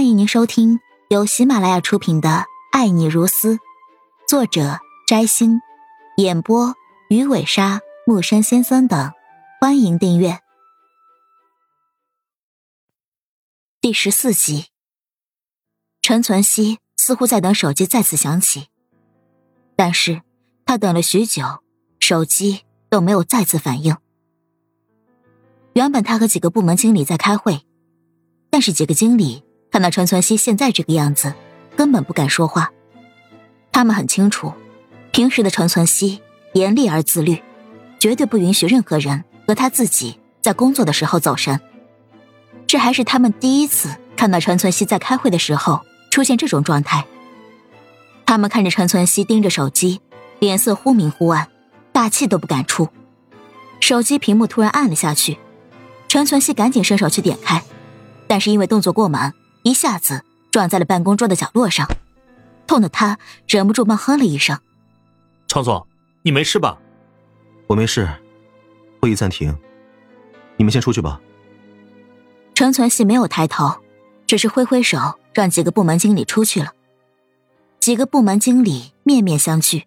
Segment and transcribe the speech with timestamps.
[0.00, 0.80] 欢迎您收听
[1.10, 2.28] 由喜马拉雅出品的
[2.72, 3.56] 《爱你如斯》，
[4.26, 5.60] 作者摘星，
[6.16, 6.74] 演播
[7.10, 9.12] 鱼尾鲨、木山先生等。
[9.60, 10.40] 欢迎订阅
[13.82, 14.68] 第十四集。
[16.00, 18.68] 陈存希似乎在等手机再次响起，
[19.76, 20.22] 但是
[20.64, 21.42] 他等了许久，
[21.98, 23.94] 手机都没有再次反应。
[25.74, 27.66] 原本他和几个部门经理在开会，
[28.48, 29.44] 但是几个经理。
[29.70, 31.32] 看到陈存希现在这个样子，
[31.76, 32.72] 根本不敢说话。
[33.70, 34.52] 他们很清楚，
[35.12, 36.20] 平时的陈存希
[36.54, 37.40] 严厉而自律，
[37.98, 41.60] 绝对不允许任何人和他自己在工作的时候走神。
[42.66, 47.04] 这还是他们第一次看到陈存希在开会的时候出现这种状态。
[48.26, 50.00] 他们看着陈存希盯着手机，
[50.40, 51.48] 脸色忽明忽暗，
[51.92, 52.88] 大气都不敢出。
[53.78, 55.38] 手机屏幕突然暗了下去，
[56.08, 57.62] 陈存希赶紧伸手去点开，
[58.26, 59.32] 但是因为动作过猛。
[59.62, 61.86] 一下子撞在了办公桌的角落上，
[62.66, 64.58] 痛得他忍不住闷哼了一声。
[65.46, 65.86] 常总，
[66.22, 66.78] 你没事吧？
[67.66, 68.08] 我没事，
[69.00, 69.56] 会议暂停，
[70.56, 71.20] 你们先出去吧。
[72.54, 73.80] 陈存希没有抬头，
[74.26, 74.98] 只是挥挥手
[75.32, 76.72] 让几个部门经理出去了。
[77.80, 79.84] 几个部门经理面面相觑，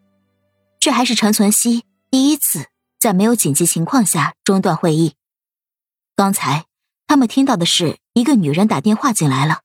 [0.80, 2.66] 这还是陈存希第一次
[3.00, 5.14] 在没有紧急情况下中断会议。
[6.16, 6.66] 刚才
[7.08, 9.63] 他们听到的是一个女人打电话进来了。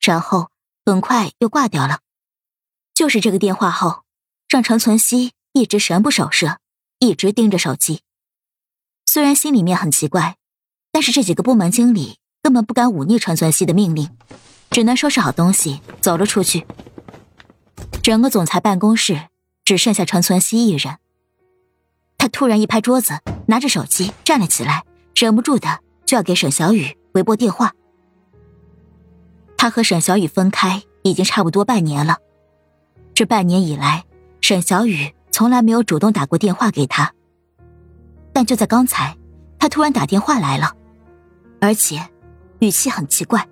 [0.00, 0.50] 然后
[0.84, 2.00] 很快又挂掉了，
[2.94, 4.04] 就是这个电话后，
[4.48, 6.58] 让陈存希一直神不守舍，
[6.98, 8.02] 一直盯着手机。
[9.06, 10.36] 虽然心里面很奇怪，
[10.90, 14.16] 但是这几个部门经理根本不敢忤逆陈存希的命令，
[14.70, 16.66] 只能收拾好东西走了出去。
[18.02, 19.28] 整个总裁办公室
[19.64, 20.98] 只剩下陈存希一人。
[22.16, 24.84] 他突然一拍桌子，拿着手机站了起来，
[25.14, 27.74] 忍不住的就要给沈小雨回拨电话。
[29.60, 32.16] 他和沈小雨分开已经差不多半年了，
[33.12, 34.06] 这半年以来，
[34.40, 37.12] 沈小雨从来没有主动打过电话给他。
[38.32, 39.18] 但就在刚才，
[39.58, 40.74] 他突然打电话来了，
[41.60, 42.08] 而且
[42.60, 43.46] 语气很奇怪，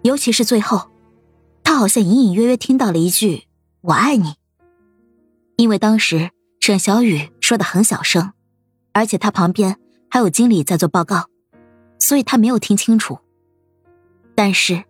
[0.00, 0.90] 尤其是最后，
[1.62, 3.46] 他好像隐隐约约听到了一句
[3.84, 4.36] “我爱你”。
[5.58, 8.32] 因为当时沈小雨说的很小声，
[8.94, 9.78] 而且他旁边
[10.08, 11.26] 还有经理在做报告，
[11.98, 13.18] 所以他没有听清楚。
[14.34, 14.82] 但是。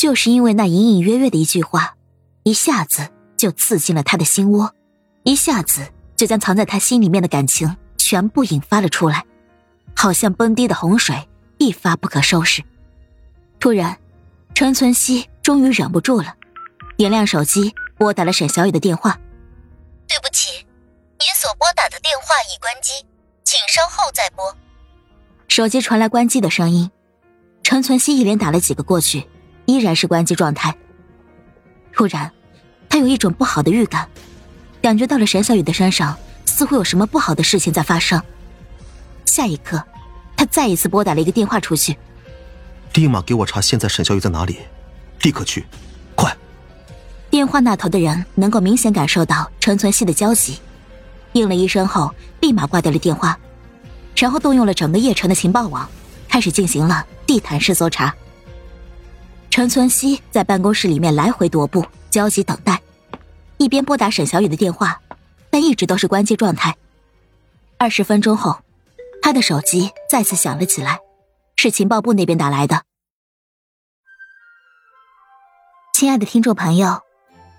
[0.00, 1.94] 就是因为那隐隐约约的一句话，
[2.42, 4.74] 一下子就刺进了他的心窝，
[5.24, 9.26] 一下子就将藏在他心里面的感情全部引发了出来，
[9.94, 11.28] 好像崩堤的洪水，
[11.58, 12.64] 一发不可收拾。
[13.58, 13.98] 突然，
[14.54, 16.34] 陈存希终于忍不住了，
[16.96, 19.20] 点亮手机，拨打了沈小雨的电话。
[20.08, 20.64] 对不起，
[21.18, 23.04] 您所拨打的电话已关机，
[23.44, 24.56] 请稍后再拨。
[25.46, 26.90] 手机传来关机的声音，
[27.62, 29.28] 陈存希一连打了几个过去。
[29.70, 30.74] 依然是关机状态。
[31.92, 32.30] 突然，
[32.88, 34.08] 他有一种不好的预感，
[34.82, 36.16] 感觉到了沈小雨的身上
[36.46, 38.20] 似乎有什么不好的事情在发生。
[39.24, 39.82] 下一刻，
[40.36, 41.96] 他再一次拨打了一个电话出去
[42.94, 44.58] ：“立马给我查现在沈小雨在哪里，
[45.22, 45.66] 立刻去，
[46.14, 46.36] 快！”
[47.30, 50.58] 电话那头的人能够明显感受到陈存希的焦急，
[51.32, 53.38] 应了一声后，立马挂掉了电话，
[54.16, 55.88] 然后动用了整个叶城的情报网，
[56.28, 58.12] 开始进行了地毯式搜查。
[59.60, 62.80] 陈存希在办公室里面来回踱步，焦急等待，
[63.58, 64.98] 一边拨打沈小雨的电话，
[65.50, 66.74] 但一直都是关机状态。
[67.76, 68.58] 二十分钟后，
[69.20, 71.00] 他的手机再次响了起来，
[71.56, 72.84] 是情报部那边打来的。
[75.92, 77.02] 亲爱的听众朋友，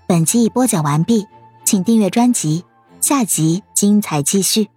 [0.08, 1.28] 本集已播讲完毕，
[1.64, 2.64] 请订阅专辑，
[3.00, 4.68] 下集精彩继续。